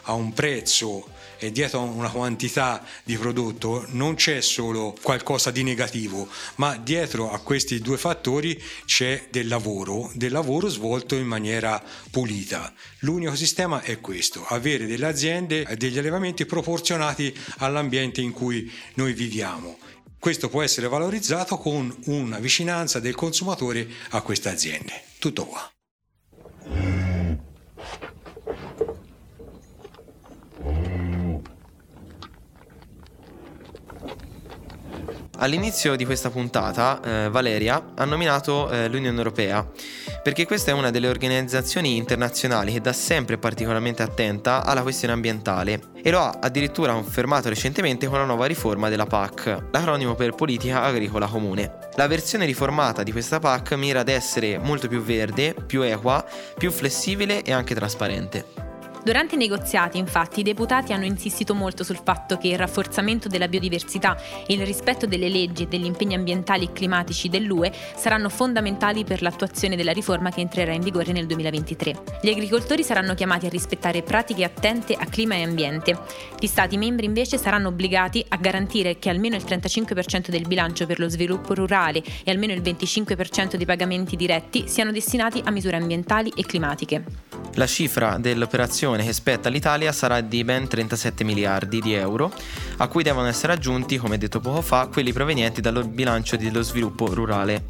a 0.03 0.13
un 0.13 0.33
prezzo 0.33 1.07
e 1.37 1.51
dietro 1.51 1.79
a 1.79 1.83
una 1.83 2.09
quantità 2.09 2.83
di 3.03 3.17
prodotto 3.17 3.85
non 3.89 4.15
c'è 4.15 4.41
solo 4.41 4.95
qualcosa 5.01 5.51
di 5.51 5.63
negativo, 5.63 6.27
ma 6.55 6.77
dietro 6.77 7.31
a 7.31 7.39
questi 7.39 7.79
due 7.79 7.97
fattori 7.97 8.61
c'è 8.85 9.27
del 9.29 9.47
lavoro, 9.47 10.11
del 10.13 10.31
lavoro 10.31 10.69
svolto 10.69 11.15
in 11.15 11.27
maniera 11.27 11.81
pulita. 12.09 12.73
L'unico 12.99 13.35
sistema 13.35 13.81
è 13.81 13.99
questo, 13.99 14.45
avere 14.47 14.85
delle 14.85 15.05
aziende, 15.05 15.65
e 15.67 15.75
degli 15.75 15.97
allevamenti 15.97 16.45
proporzionati 16.45 17.35
all'ambiente 17.57 18.21
in 18.21 18.31
cui 18.31 18.71
noi 18.95 19.13
viviamo. 19.13 19.77
Questo 20.17 20.49
può 20.49 20.63
essere 20.63 20.87
valorizzato 20.87 21.57
con 21.57 21.95
una 22.05 22.39
vicinanza 22.39 22.99
del 22.99 23.13
consumatore 23.13 23.87
a 24.09 24.21
queste 24.21 24.49
aziende. 24.49 25.03
Tutto 25.19 25.45
qua. 25.45 25.74
All'inizio 35.45 35.95
di 35.95 36.05
questa 36.05 36.31
puntata 36.31 36.99
eh, 37.03 37.29
Valeria 37.29 37.91
ha 37.93 38.03
nominato 38.03 38.67
eh, 38.71 38.89
l'Unione 38.89 39.15
Europea 39.15 39.63
perché 40.23 40.47
questa 40.47 40.71
è 40.71 40.73
una 40.73 40.89
delle 40.89 41.07
organizzazioni 41.07 41.97
internazionali 41.97 42.73
che 42.73 42.81
da 42.81 42.93
sempre 42.93 43.35
è 43.35 43.37
particolarmente 43.37 44.01
attenta 44.01 44.65
alla 44.65 44.81
questione 44.81 45.13
ambientale 45.13 45.91
e 46.01 46.09
lo 46.09 46.19
ha 46.19 46.39
addirittura 46.41 46.93
confermato 46.93 47.49
recentemente 47.49 48.07
con 48.07 48.17
la 48.17 48.25
nuova 48.25 48.47
riforma 48.47 48.89
della 48.89 49.05
PAC, 49.05 49.67
l'acronimo 49.69 50.15
per 50.15 50.33
Politica 50.33 50.81
Agricola 50.81 51.27
Comune. 51.27 51.77
La 51.93 52.07
versione 52.07 52.47
riformata 52.47 53.03
di 53.03 53.11
questa 53.11 53.37
PAC 53.37 53.73
mira 53.73 53.99
ad 53.99 54.09
essere 54.09 54.57
molto 54.57 54.87
più 54.87 55.03
verde, 55.03 55.53
più 55.53 55.83
equa, 55.83 56.25
più 56.57 56.71
flessibile 56.71 57.43
e 57.43 57.53
anche 57.53 57.75
trasparente. 57.75 58.64
Durante 59.05 59.35
i 59.35 59.37
negoziati, 59.37 59.99
infatti, 59.99 60.39
i 60.39 60.43
deputati 60.43 60.91
hanno 60.91 61.05
insistito 61.05 61.53
molto 61.53 61.83
sul 61.83 61.99
fatto 62.03 62.39
che 62.39 62.47
il 62.47 62.57
rafforzamento 62.57 63.27
della 63.27 63.47
biodiversità 63.47 64.17
e 64.47 64.55
il 64.55 64.65
rispetto 64.65 65.05
delle 65.05 65.29
leggi 65.29 65.61
e 65.61 65.67
degli 65.67 65.85
impegni 65.85 66.15
ambientali 66.15 66.65
e 66.65 66.71
climatici 66.71 67.29
dell'UE 67.29 67.71
saranno 67.95 68.29
fondamentali 68.29 69.03
per 69.03 69.21
l'attuazione 69.21 69.75
della 69.75 69.91
riforma 69.91 70.31
che 70.31 70.41
entrerà 70.41 70.73
in 70.73 70.81
vigore 70.81 71.11
nel 71.11 71.27
2023. 71.27 72.01
Gli 72.19 72.29
agricoltori 72.29 72.81
saranno 72.81 73.13
chiamati 73.13 73.45
a 73.45 73.49
rispettare 73.49 74.01
pratiche 74.01 74.43
attente 74.43 74.95
a 74.95 75.05
clima 75.05 75.35
e 75.35 75.43
ambiente. 75.43 75.99
Gli 76.39 76.47
Stati 76.47 76.75
membri 76.75 77.05
invece 77.05 77.37
saranno 77.37 77.67
obbligati 77.67 78.25
a 78.29 78.37
garantire 78.37 78.97
che 78.97 79.09
almeno 79.11 79.35
il 79.35 79.43
35% 79.43 80.29
del 80.29 80.47
bilancio 80.47 80.87
per 80.87 80.97
lo 80.97 81.09
sviluppo 81.09 81.53
rurale 81.53 82.01
e 82.23 82.31
almeno 82.31 82.53
il 82.53 82.61
25% 82.63 83.53
dei 83.53 83.67
pagamenti 83.67 84.15
diretti 84.15 84.67
siano 84.67 84.91
destinati 84.91 85.43
a 85.45 85.51
misure 85.51 85.77
ambientali 85.77 86.33
e 86.35 86.43
climatiche. 86.43 87.03
La 87.57 87.67
cifra 87.67 88.17
dell'operazione 88.17 88.94
che 89.03 89.13
spetta 89.13 89.49
all'Italia 89.49 89.91
sarà 89.91 90.21
di 90.21 90.43
ben 90.43 90.67
37 90.67 91.23
miliardi 91.23 91.81
di 91.81 91.93
euro, 91.93 92.31
a 92.77 92.87
cui 92.87 93.03
devono 93.03 93.27
essere 93.27 93.53
aggiunti, 93.53 93.97
come 93.97 94.17
detto 94.17 94.39
poco 94.39 94.61
fa, 94.61 94.87
quelli 94.87 95.11
provenienti 95.11 95.61
dal 95.61 95.87
bilancio 95.87 96.37
dello 96.37 96.61
sviluppo 96.61 97.13
rurale. 97.13 97.65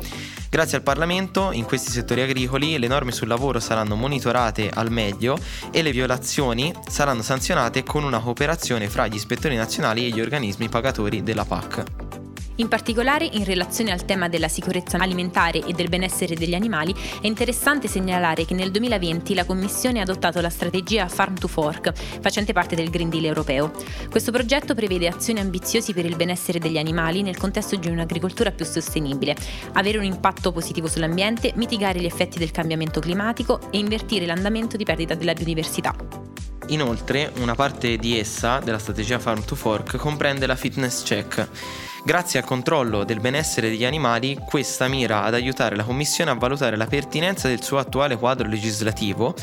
Grazie 0.49 0.77
al 0.77 0.83
Parlamento, 0.83 1.51
in 1.51 1.65
questi 1.65 1.91
settori 1.91 2.21
agricoli, 2.21 2.77
le 2.79 2.87
norme 2.87 3.11
sul 3.11 3.27
lavoro 3.27 3.59
saranno 3.59 3.95
monitorate 3.95 4.69
al 4.73 4.91
meglio 4.91 5.37
e 5.71 5.81
le 5.81 5.91
violazioni 5.91 6.73
saranno 6.87 7.21
sanzionate 7.21 7.83
con 7.83 8.03
una 8.03 8.19
cooperazione 8.19 8.87
fra 8.87 9.07
gli 9.07 9.15
ispettori 9.15 9.55
nazionali 9.55 10.05
e 10.05 10.09
gli 10.09 10.21
organismi 10.21 10.69
pagatori 10.69 11.23
della 11.23 11.45
PAC. 11.45 12.04
In 12.57 12.69
particolare, 12.69 13.25
in 13.25 13.43
relazione 13.43 13.91
al 13.91 14.05
tema 14.05 14.29
della 14.29 14.47
sicurezza 14.47 14.97
alimentare 14.97 15.65
e 15.65 15.73
del 15.73 15.89
benessere 15.89 16.35
degli 16.35 16.53
animali, 16.53 16.95
è 17.19 17.27
interessante 17.27 17.89
segnalare 17.89 18.45
che 18.45 18.53
nel 18.53 18.71
2020 18.71 19.33
la 19.33 19.43
Commissione 19.43 19.99
ha 19.99 20.03
adottato 20.03 20.39
la 20.39 20.49
strategia 20.49 21.09
Farm 21.09 21.35
to 21.35 21.49
Fork, 21.49 21.91
facente 22.21 22.53
parte 22.53 22.75
del 22.75 22.89
Green 22.89 23.09
Deal 23.09 23.25
europeo. 23.25 23.73
Questo 24.09 24.31
progetto 24.31 24.73
prevede 24.73 25.09
azioni 25.09 25.41
ambiziosi 25.41 25.93
per 25.93 26.05
il 26.05 26.15
benessere 26.15 26.59
degli 26.59 26.77
animali 26.77 27.23
nel 27.23 27.35
contesto 27.35 27.75
di 27.75 27.89
un'agricoltura 27.89 28.51
più 28.51 28.63
sostenibile, 28.63 29.35
avere 29.73 29.97
un 29.97 30.05
impatto 30.05 30.53
positivo 30.53 30.87
sull'ambiente, 30.87 31.51
mitigare 31.55 31.99
gli 31.99 32.05
effetti 32.05 32.39
del 32.39 32.51
cambiamento 32.51 33.01
climatico 33.01 33.69
e 33.69 33.79
invertire 33.79 34.25
l'andamento 34.25 34.77
di 34.77 34.85
perdita 34.85 35.13
della 35.13 35.33
biodiversità. 35.33 35.93
Inoltre, 36.67 37.31
una 37.39 37.53
parte 37.53 37.97
di 37.97 38.17
essa, 38.17 38.59
della 38.59 38.79
strategia 38.79 39.19
Farm 39.19 39.43
to 39.43 39.55
Fork, 39.55 39.97
comprende 39.97 40.47
la 40.47 40.55
fitness 40.55 41.03
check 41.03 41.47
Grazie 42.05 42.37
al 42.37 42.45
controllo 42.45 43.03
del 43.03 43.19
benessere 43.19 43.67
degli 43.67 43.83
animali, 43.83 44.37
questa 44.45 44.87
mira 44.87 45.23
ad 45.23 45.33
aiutare 45.33 45.75
la 45.75 45.83
Commissione 45.83 46.29
a 46.29 46.35
valutare 46.35 46.77
la 46.77 46.85
pertinenza 46.85 47.47
del 47.47 47.63
suo 47.63 47.79
attuale 47.79 48.15
quadro 48.15 48.47
legislativo, 48.47 49.33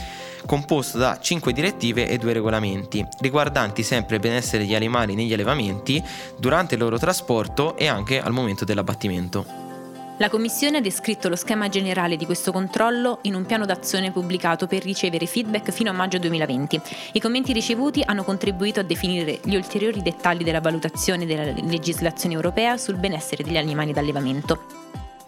composto 0.47 0.97
da 0.97 1.19
5 1.21 1.53
direttive 1.53 2.09
e 2.09 2.19
2 2.19 2.33
regolamenti, 2.33 3.05
riguardanti 3.19 3.83
sempre 3.83 4.15
il 4.15 4.21
benessere 4.21 4.63
degli 4.63 4.77
animali 4.77 5.17
negli 5.17 5.33
allevamenti, 5.33 6.01
durante 6.37 6.77
il 6.77 6.81
loro 6.81 6.99
trasporto 6.99 7.77
e 7.77 7.89
anche 7.89 8.21
al 8.21 8.31
momento 8.31 8.65
dell'abbattimento. 8.65 9.72
La 10.19 10.29
Commissione 10.29 10.77
ha 10.77 10.81
descritto 10.81 11.29
lo 11.29 11.37
schema 11.37 11.69
generale 11.69 12.17
di 12.17 12.27
questo 12.27 12.53
controllo 12.53 13.19
in 13.23 13.35
un 13.35 13.47
piano 13.47 13.65
d'azione 13.65 14.13
pubblicato 14.13 14.67
per 14.67 14.83
ricevere 14.83 15.27
feedback 15.27 15.71
fino 15.71 15.91
a 15.91 15.95
maggio 15.95 16.19
2020. 16.19 16.81
I 17.13 17.21
commenti 17.21 17.53
ricevuti 17.53 18.03
hanno 18.05 18.23
contribuito 18.23 18.79
a 18.79 18.83
definire 18.83 19.41
gli 19.43 19.57
ulteriori 19.57 20.03
dettagli 20.03 20.45
della 20.45 20.61
valutazione 20.61 21.25
della 21.25 21.51
legislazione 21.63 22.35
europea 22.35 22.77
sul 22.77 22.99
benessere 22.99 23.43
degli 23.43 23.57
animali 23.57 23.93
d'allevamento. 23.93 24.81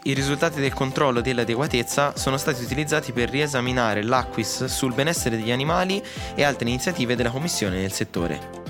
I 0.02 0.12
risultati 0.12 0.60
del 0.60 0.74
controllo 0.74 1.22
dell'adeguatezza 1.22 2.14
sono 2.14 2.36
stati 2.36 2.62
utilizzati 2.62 3.12
per 3.12 3.30
riesaminare 3.30 4.02
l'Acquis 4.02 4.66
sul 4.66 4.92
benessere 4.92 5.38
degli 5.38 5.50
animali 5.50 6.04
e 6.34 6.44
altre 6.44 6.68
iniziative 6.68 7.16
della 7.16 7.30
Commissione 7.30 7.80
nel 7.80 7.92
settore. 7.92 8.63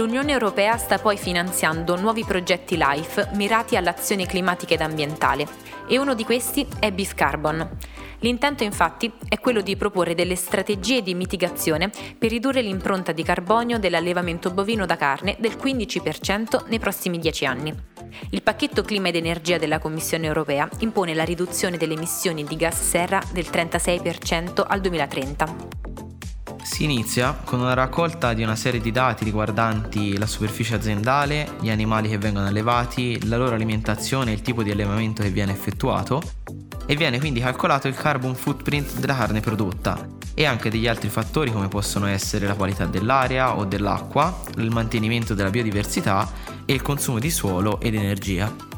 L'Unione 0.00 0.32
Europea 0.32 0.78
sta 0.78 0.98
poi 0.98 1.18
finanziando 1.18 1.94
nuovi 2.00 2.24
progetti 2.24 2.78
LIFE 2.78 3.32
mirati 3.34 3.76
all'azione 3.76 4.24
climatica 4.24 4.72
ed 4.72 4.80
ambientale 4.80 5.46
e 5.86 5.98
uno 5.98 6.14
di 6.14 6.24
questi 6.24 6.66
è 6.78 6.90
Beef 6.90 7.12
Carbon. 7.12 7.76
L'intento 8.20 8.64
infatti 8.64 9.12
è 9.28 9.38
quello 9.38 9.60
di 9.60 9.76
proporre 9.76 10.14
delle 10.14 10.36
strategie 10.36 11.02
di 11.02 11.14
mitigazione 11.14 11.90
per 12.18 12.30
ridurre 12.30 12.62
l'impronta 12.62 13.12
di 13.12 13.22
carbonio 13.22 13.78
dell'allevamento 13.78 14.50
bovino 14.50 14.86
da 14.86 14.96
carne 14.96 15.36
del 15.38 15.58
15% 15.62 16.68
nei 16.68 16.78
prossimi 16.78 17.18
10 17.18 17.44
anni. 17.44 17.74
Il 18.30 18.42
pacchetto 18.42 18.80
clima 18.80 19.08
ed 19.08 19.16
energia 19.16 19.58
della 19.58 19.78
Commissione 19.78 20.26
europea 20.26 20.66
impone 20.78 21.12
la 21.12 21.24
riduzione 21.24 21.76
delle 21.76 21.92
emissioni 21.92 22.44
di 22.44 22.56
gas 22.56 22.80
serra 22.80 23.20
del 23.32 23.48
36% 23.52 24.64
al 24.66 24.80
2030. 24.80 25.89
Si 26.70 26.84
inizia 26.84 27.32
con 27.32 27.58
una 27.58 27.74
raccolta 27.74 28.32
di 28.32 28.44
una 28.44 28.54
serie 28.54 28.80
di 28.80 28.92
dati 28.92 29.24
riguardanti 29.24 30.16
la 30.16 30.24
superficie 30.24 30.76
aziendale, 30.76 31.56
gli 31.60 31.68
animali 31.68 32.08
che 32.08 32.16
vengono 32.16 32.46
allevati, 32.46 33.26
la 33.26 33.36
loro 33.36 33.56
alimentazione 33.56 34.30
e 34.30 34.34
il 34.34 34.40
tipo 34.40 34.62
di 34.62 34.70
allevamento 34.70 35.20
che 35.20 35.30
viene 35.30 35.50
effettuato 35.50 36.22
e 36.86 36.94
viene 36.94 37.18
quindi 37.18 37.40
calcolato 37.40 37.88
il 37.88 37.96
carbon 37.96 38.36
footprint 38.36 39.00
della 39.00 39.16
carne 39.16 39.40
prodotta 39.40 40.06
e 40.32 40.46
anche 40.46 40.70
degli 40.70 40.86
altri 40.86 41.08
fattori 41.08 41.50
come 41.50 41.66
possono 41.66 42.06
essere 42.06 42.46
la 42.46 42.54
qualità 42.54 42.86
dell'aria 42.86 43.56
o 43.56 43.64
dell'acqua, 43.64 44.40
il 44.56 44.70
mantenimento 44.70 45.34
della 45.34 45.50
biodiversità 45.50 46.30
e 46.64 46.72
il 46.72 46.82
consumo 46.82 47.18
di 47.18 47.30
suolo 47.30 47.80
ed 47.80 47.96
energia. 47.96 48.69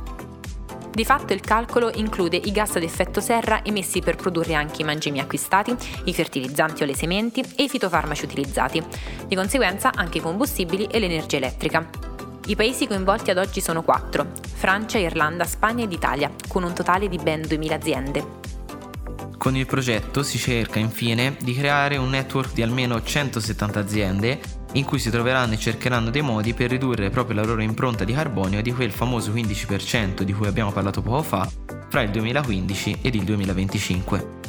Di 0.95 1.07
fatto 1.07 1.33
il 1.33 1.41
calcolo 1.41 1.91
include 1.95 2.37
i 2.37 2.53
gas 2.53 2.77
ad 2.77 2.83
effetto 2.83 3.23
serra 3.23 3.65
emessi 3.65 4.01
per 4.01 4.17
produrre 4.17 4.53
anche 4.53 4.83
i 4.83 4.85
mangimi 4.85 5.21
acquistati, 5.21 5.75
i 6.05 6.13
fertilizzanti 6.13 6.83
o 6.83 6.87
le 6.87 6.95
sementi 6.95 7.41
e 7.57 7.63
i 7.63 7.69
fitofarmaci 7.71 8.27
utilizzati, 8.27 8.85
di 9.27 9.35
conseguenza 9.35 9.91
anche 9.95 10.19
i 10.19 10.21
combustibili 10.21 10.85
e 10.85 10.99
l'energia 10.99 11.39
elettrica. 11.39 11.89
I 12.45 12.57
paesi 12.57 12.87
coinvolti 12.87 13.31
ad 13.31 13.39
oggi 13.39 13.63
sono 13.63 13.83
quattro, 13.83 14.33
Francia, 14.53 14.99
Irlanda, 14.99 15.45
Spagna 15.45 15.85
ed 15.85 15.93
Italia, 15.93 16.31
con 16.47 16.63
un 16.63 16.75
totale 16.75 17.09
di 17.09 17.17
ben 17.17 17.41
2000 17.47 17.75
aziende. 17.75 18.27
Con 19.39 19.57
il 19.57 19.65
progetto 19.65 20.23
si 20.23 20.37
cerca 20.37 20.79
infine 20.79 21.37
di 21.41 21.55
creare 21.55 21.97
un 21.97 22.11
network 22.11 22.53
di 22.53 22.63
almeno 22.63 23.03
170 23.03 23.81
aziende 23.81 24.41
in 24.73 24.85
cui 24.85 24.99
si 24.99 25.11
troveranno 25.11 25.55
e 25.55 25.59
cercheranno 25.59 26.11
dei 26.11 26.23
modi 26.23 26.55
per 26.55 26.71
ridurre 26.71 27.11
proprio 27.11 27.37
la 27.37 27.45
loro 27.45 27.63
impronta 27.63 28.05
di 28.05 28.13
carbonio 28.13 28.63
di 28.63 28.73
quel 28.73 28.91
famoso 28.91 29.33
15% 29.33 30.23
di 30.23 30.33
cui 30.33 30.47
abbiamo 30.47 30.73
parlato 30.73 31.03
poco 31.03 31.23
fa 31.23 31.49
fra 31.89 32.01
il 32.01 32.11
2015 32.11 32.99
ed 33.03 33.15
il 33.15 33.25
2025. 33.25 34.41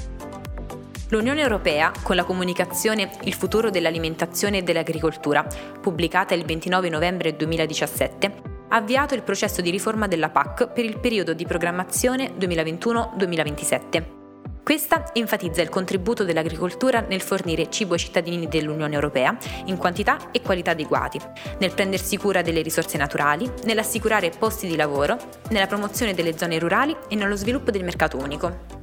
L'Unione 1.10 1.42
Europea, 1.42 1.92
con 2.02 2.16
la 2.16 2.24
comunicazione 2.24 3.12
Il 3.24 3.34
futuro 3.34 3.70
dell'alimentazione 3.70 4.60
e 4.60 4.64
dell'agricoltura, 4.64 5.46
pubblicata 5.80 6.34
il 6.34 6.46
29 6.46 6.90
novembre 6.90 7.36
2017, 7.36 8.42
ha 8.70 8.76
avviato 8.76 9.14
il 9.14 9.22
processo 9.22 9.62
di 9.62 9.70
riforma 9.70 10.08
della 10.08 10.30
PAC 10.30 10.70
per 10.70 10.86
il 10.86 10.98
periodo 11.00 11.34
di 11.34 11.46
programmazione 11.46 12.34
2021-2027 12.40 14.23
questa 14.64 15.14
enfatizza 15.14 15.62
il 15.62 15.68
contributo 15.68 16.24
dell'agricoltura 16.24 17.02
nel 17.02 17.22
fornire 17.22 17.70
cibo 17.70 17.94
ai 17.94 18.00
cittadini 18.00 18.48
dell'Unione 18.48 18.96
Europea 18.96 19.38
in 19.66 19.76
quantità 19.76 20.32
e 20.32 20.42
qualità 20.42 20.72
adeguati, 20.72 21.20
nel 21.60 21.74
prendersi 21.74 22.18
cura 22.18 22.42
delle 22.42 22.62
risorse 22.62 22.98
naturali, 22.98 23.52
nell'assicurare 23.66 24.30
posti 24.30 24.68
di 24.68 24.78
lavoro, 24.78 25.18
nella 25.50 25.68
promozione 25.68 26.14
delle 26.14 26.38
zone 26.38 26.58
rurali 26.60 26.96
e 27.10 27.16
nello 27.16 27.36
sviluppo 27.36 27.72
del 27.72 27.84
mercato 27.84 28.18
unico. 28.18 28.82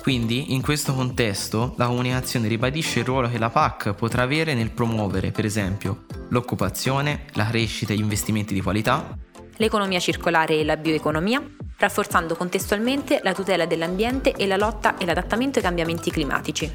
Quindi, 0.00 0.54
in 0.54 0.62
questo 0.62 0.94
contesto, 0.94 1.74
la 1.76 1.86
comunicazione 1.86 2.48
ribadisce 2.48 3.00
il 3.00 3.04
ruolo 3.04 3.28
che 3.28 3.36
la 3.36 3.50
PAC 3.50 3.92
potrà 3.92 4.22
avere 4.22 4.54
nel 4.54 4.70
promuovere, 4.70 5.30
per 5.32 5.44
esempio, 5.44 6.06
l'occupazione, 6.30 7.26
la 7.34 7.46
crescita 7.46 7.92
e 7.92 7.96
gli 7.96 8.00
investimenti 8.00 8.54
di 8.54 8.62
qualità, 8.62 9.14
l'economia 9.58 9.98
circolare 9.98 10.58
e 10.58 10.64
la 10.64 10.76
bioeconomia, 10.76 11.42
rafforzando 11.78 12.34
contestualmente 12.34 13.20
la 13.22 13.32
tutela 13.32 13.64
dell'ambiente 13.64 14.32
e 14.32 14.46
la 14.46 14.56
lotta 14.56 14.98
e 14.98 15.04
l'adattamento 15.04 15.58
ai 15.58 15.64
cambiamenti 15.64 16.10
climatici. 16.10 16.70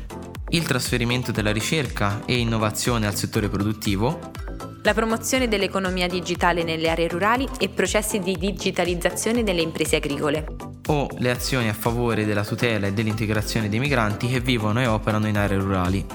Il 0.49 0.63
trasferimento 0.63 1.31
della 1.31 1.51
ricerca 1.51 2.21
e 2.25 2.37
innovazione 2.37 3.05
al 3.05 3.15
settore 3.15 3.49
produttivo. 3.49 4.31
La 4.83 4.93
promozione 4.93 5.47
dell'economia 5.47 6.07
digitale 6.07 6.63
nelle 6.63 6.89
aree 6.89 7.07
rurali 7.07 7.47
e 7.59 7.69
processi 7.69 8.19
di 8.19 8.37
digitalizzazione 8.37 9.43
delle 9.43 9.61
imprese 9.61 9.97
agricole. 9.97 10.45
O 10.87 11.07
le 11.17 11.31
azioni 11.31 11.69
a 11.69 11.73
favore 11.73 12.25
della 12.25 12.43
tutela 12.43 12.87
e 12.87 12.93
dell'integrazione 12.93 13.69
dei 13.69 13.79
migranti 13.79 14.27
che 14.27 14.41
vivono 14.41 14.81
e 14.81 14.87
operano 14.87 15.27
in 15.27 15.37
aree 15.37 15.57
rurali. 15.57 16.05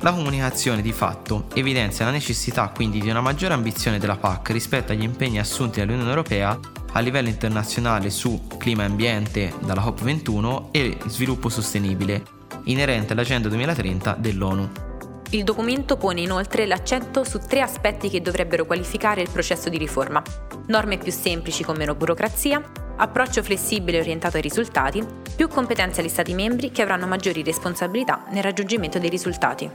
La 0.00 0.12
comunicazione 0.12 0.82
di 0.82 0.92
fatto 0.92 1.46
evidenzia 1.54 2.04
la 2.04 2.10
necessità 2.10 2.68
quindi 2.74 3.00
di 3.00 3.08
una 3.08 3.20
maggiore 3.20 3.54
ambizione 3.54 3.98
della 3.98 4.16
PAC 4.16 4.50
rispetto 4.50 4.92
agli 4.92 5.02
impegni 5.02 5.38
assunti 5.38 5.80
dall'Unione 5.80 6.08
Europea 6.08 6.58
a 6.94 7.00
livello 7.00 7.28
internazionale 7.28 8.10
su 8.10 8.46
clima 8.56 8.82
e 8.82 8.86
ambiente 8.86 9.52
dalla 9.60 9.82
COP21 9.82 10.66
e 10.70 10.96
sviluppo 11.06 11.48
sostenibile, 11.48 12.22
inerente 12.64 13.12
all'Agenda 13.12 13.48
2030 13.48 14.16
dell'ONU. 14.18 14.70
Il 15.30 15.42
documento 15.42 15.96
pone 15.96 16.20
inoltre 16.20 16.66
l'accento 16.66 17.24
su 17.24 17.40
tre 17.40 17.60
aspetti 17.60 18.08
che 18.08 18.22
dovrebbero 18.22 18.64
qualificare 18.66 19.22
il 19.22 19.30
processo 19.30 19.68
di 19.68 19.78
riforma. 19.78 20.22
Norme 20.66 20.98
più 20.98 21.10
semplici 21.10 21.64
con 21.64 21.76
meno 21.76 21.96
burocrazia, 21.96 22.62
approccio 22.96 23.42
flessibile 23.42 23.98
orientato 23.98 24.36
ai 24.36 24.42
risultati, 24.42 25.04
più 25.34 25.48
competenze 25.48 26.00
agli 26.00 26.08
Stati 26.08 26.32
membri 26.32 26.70
che 26.70 26.82
avranno 26.82 27.08
maggiori 27.08 27.42
responsabilità 27.42 28.24
nel 28.30 28.44
raggiungimento 28.44 29.00
dei 29.00 29.10
risultati. 29.10 29.68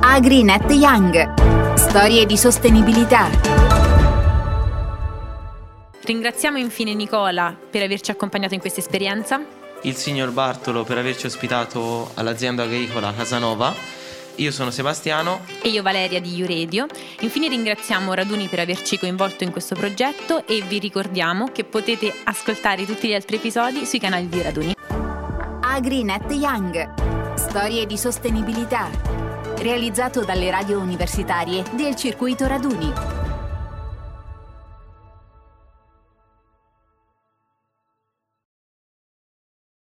AgriNet 0.00 0.70
Young. 0.70 1.74
Storie 1.74 2.24
di 2.24 2.38
sostenibilità. 2.38 3.57
Ringraziamo 6.08 6.56
infine 6.56 6.94
Nicola 6.94 7.54
per 7.70 7.82
averci 7.82 8.10
accompagnato 8.10 8.54
in 8.54 8.60
questa 8.60 8.80
esperienza. 8.80 9.44
Il 9.82 9.94
signor 9.94 10.30
Bartolo 10.30 10.82
per 10.82 10.96
averci 10.96 11.26
ospitato 11.26 12.12
all'azienda 12.14 12.62
agricola 12.62 13.12
Casanova. 13.12 13.74
Io 14.36 14.50
sono 14.50 14.70
Sebastiano. 14.70 15.44
E 15.60 15.68
io 15.68 15.82
Valeria 15.82 16.18
di 16.18 16.40
Uredio. 16.40 16.86
Infine 17.20 17.48
ringraziamo 17.48 18.14
Raduni 18.14 18.46
per 18.46 18.60
averci 18.60 18.98
coinvolto 18.98 19.44
in 19.44 19.50
questo 19.50 19.74
progetto 19.74 20.46
e 20.46 20.62
vi 20.66 20.78
ricordiamo 20.78 21.52
che 21.52 21.64
potete 21.64 22.10
ascoltare 22.24 22.86
tutti 22.86 23.08
gli 23.08 23.14
altri 23.14 23.36
episodi 23.36 23.84
sui 23.84 23.98
canali 23.98 24.30
di 24.30 24.40
Raduni. 24.40 24.74
AgriNet 25.60 26.32
Young. 26.32 27.34
Storie 27.34 27.84
di 27.84 27.98
sostenibilità. 27.98 28.88
Realizzato 29.58 30.24
dalle 30.24 30.50
radio 30.50 30.78
universitarie 30.78 31.62
del 31.74 31.94
circuito 31.96 32.46
Raduni 32.46 33.17